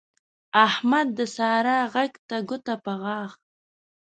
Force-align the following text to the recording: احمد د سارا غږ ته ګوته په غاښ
احمد 0.67 1.07
د 1.17 1.19
سارا 1.35 1.79
غږ 1.93 2.13
ته 2.27 2.37
ګوته 2.49 2.75
په 2.85 2.91
غاښ 3.01 3.31